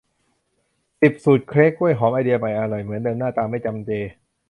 [1.01, 3.91] สิบ สูตรเค้กกล้วยหอมไอเดียใหม่ อร่อยเหมือนเดิมหน้าตาไม่จำเจ